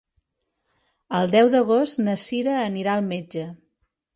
[1.17, 3.45] El deu d'agost na Sira anirà al metge.